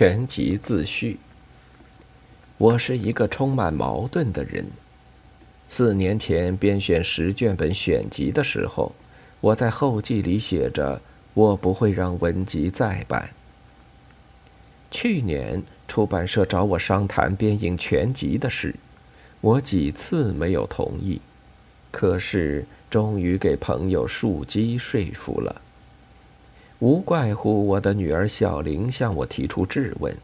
[0.00, 1.18] 全集自序。
[2.56, 4.64] 我是一个充满矛盾的人。
[5.68, 8.94] 四年前编选十卷本选集的时候，
[9.42, 11.02] 我在后记里写着
[11.34, 13.28] ：“我不会让文集再版。”
[14.90, 18.74] 去年出版社找我商谈编印全集的事，
[19.42, 21.20] 我几次没有同意，
[21.90, 25.60] 可是终于给朋友树基说服了。
[26.80, 30.16] 无怪乎我的女儿小玲向我提出质问：“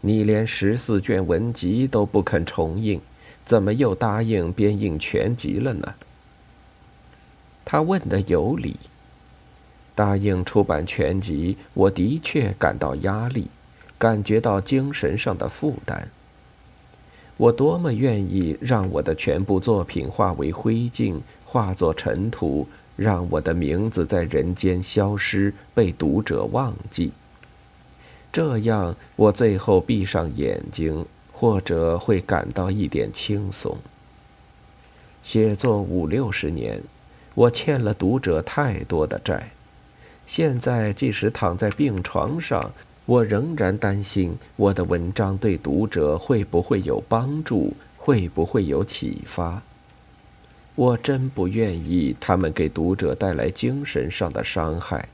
[0.00, 3.00] 你连十四卷文集都不肯重印，
[3.44, 5.94] 怎么又答应编印全集了呢？”
[7.64, 8.76] 她问的有理。
[9.96, 13.48] 答应出版全集，我的确感到压力，
[13.98, 16.10] 感觉到精神上的负担。
[17.38, 22.68] 我多么愿意让我的全部作品化为灰烬，化作尘土。
[22.96, 27.12] 让我的名字在人间消失，被读者忘记。
[28.32, 33.76] 这样，我最后闭上眼睛，或者会感到一点轻松。
[35.22, 36.82] 写作五六十年，
[37.34, 39.50] 我欠了读者太多的债。
[40.26, 42.72] 现在，即使躺在病床上，
[43.04, 49.62] 我仍然担心我的文章对读者会不会有帮助，会不会有启发。
[50.76, 55.08] 我真不愿意他们给读者带来精神上的伤害，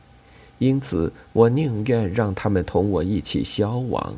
[0.59, 4.17] 因此我宁愿让他们同我一起消亡。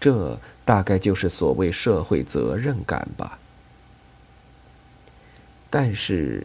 [0.00, 3.38] 这大概就是所谓社会责任感吧。
[5.70, 6.44] 但是，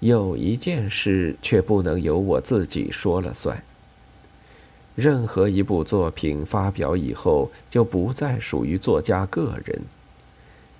[0.00, 3.62] 有一件事却不能由我自己说了算。
[4.96, 9.82] 任何一部作品发表以后，就不再属于作家个人，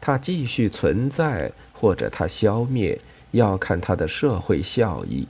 [0.00, 1.52] 它继续存在。
[1.84, 2.98] 或者它消灭，
[3.32, 5.28] 要看它的社会效益，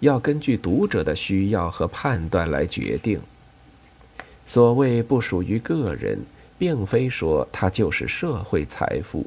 [0.00, 3.20] 要根据读者的需要和判断来决定。
[4.44, 6.18] 所谓不属于个人，
[6.58, 9.24] 并非说它就是社会财富，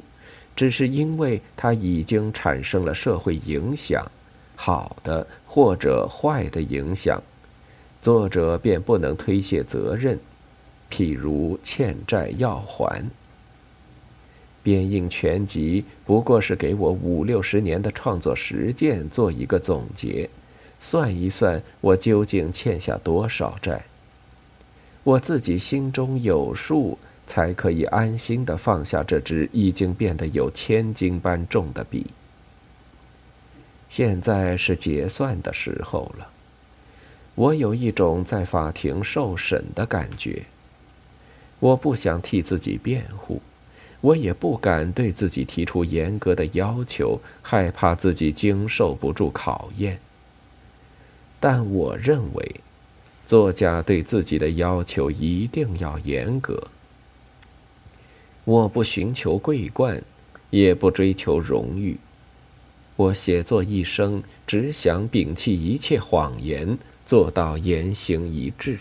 [0.54, 4.06] 只是因为它已经产生了社会影响，
[4.54, 7.22] 好的或者坏的影响，
[8.02, 10.18] 作者便不能推卸责任，
[10.90, 13.02] 譬如欠债要还。
[14.62, 20.28] 编印全集不过是给我五六十年的创作实践做一个总结，
[20.80, 23.82] 算一算我究竟欠下多少债。
[25.02, 32.06] 我自己心中有数，才可以安心的放下这支已经变得有千斤般重的笔。
[33.88, 36.28] 现在是结算的时候了，
[37.34, 40.42] 我有一种在法庭受审的感觉。
[41.58, 43.40] 我不想替自己辩护。
[44.00, 49.98] 我也不敢对自己提出严格的要求，害怕自己经受不住考验。
[51.38, 52.60] 但我认为，
[53.26, 56.68] 作家对自己的要求一定要严格。
[58.44, 60.02] 我不寻求桂冠，
[60.48, 61.98] 也不追求荣誉。
[62.96, 68.78] 我写作一生，只想摒弃一切谎言，做到言行一致。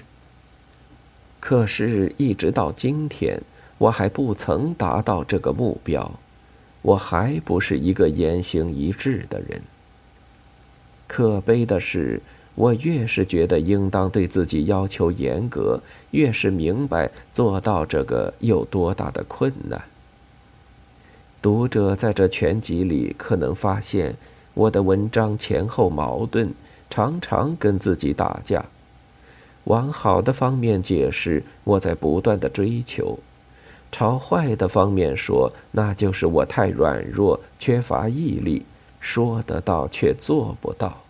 [1.39, 3.41] 可是，一直到今天。
[3.79, 6.19] 我还不曾达到这个目标，
[6.83, 9.61] 我还不是一个言行一致的人。
[11.07, 12.21] 可悲的是，
[12.55, 15.81] 我越是觉得应当对自己要求严格，
[16.11, 19.81] 越是明白做到这个有多大的困难。
[21.41, 24.15] 读者在这全集里可能发现，
[24.53, 26.49] 我的文章前后矛盾，
[26.89, 28.65] 常常跟自己打架。
[29.63, 33.19] 往好的方面解释，我在不断的追求。
[33.91, 38.63] 朝坏的方面说，那就是我太软弱，缺乏毅力，
[38.99, 41.01] 说得到却做不到。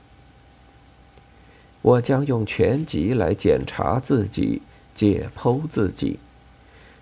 [1.81, 4.62] 我将用全集来检查自己，
[4.94, 6.19] 解剖自己。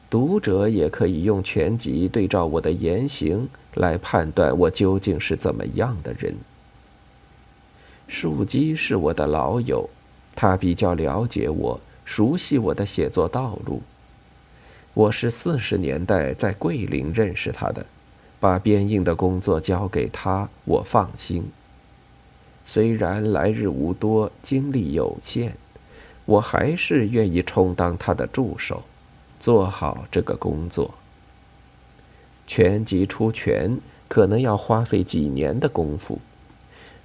[0.09, 6.35] 读者也可以用全集对照我的言行来判断我究竟是怎么样的人。
[8.07, 9.89] 树基是我的老友，
[10.33, 13.81] 他比较了解我，熟悉我的写作道路。
[14.97, 17.85] 我是四十年代在桂林认识他的，
[18.39, 21.51] 把编印的工作交给他，我放心。
[22.65, 25.51] 虽然来日无多，精力有限，
[26.25, 28.85] 我还是愿意充当他的助手，
[29.39, 30.95] 做好这个工作。
[32.47, 33.77] 全集出全，
[34.07, 36.19] 可能要花费几年的功夫，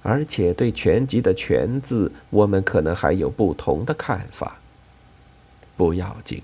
[0.01, 4.57] 而且对全集的“全”字，我们可能还有不同的看法。
[5.77, 6.41] 不要紧。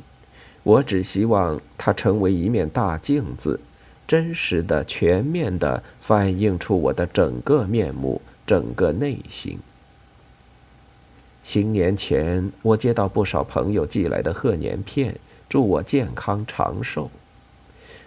[0.63, 3.59] 我只希望它成为一面大镜子，
[4.07, 9.59] 真实的、全面的反映出我的整个面目、整个内心。
[11.43, 15.15] 新年前，我接到不少朋友寄来的贺年片，
[15.47, 17.09] 祝我健康长寿。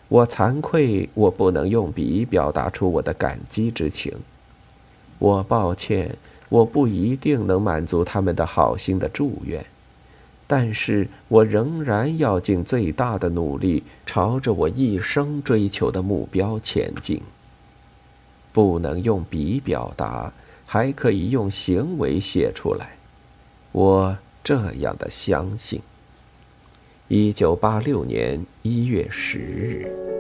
[0.09, 4.13] 我惭愧，我不能用笔表达出我的感激之情。
[5.19, 6.17] 我抱歉，
[6.51, 9.65] 我不一定能满足他们的好心的祝愿，
[10.55, 17.23] 但是我仍然要尽最大的努力，朝着我一生追求的目标前进。
[18.53, 20.31] 不能用笔表达，
[20.67, 22.99] 还可以用行为写出来。
[23.73, 25.81] 我这样的相信。
[27.09, 30.12] 一九八六年一月十日。